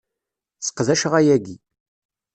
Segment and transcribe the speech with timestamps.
[0.59, 1.55] Seqdaceɣ ayagi.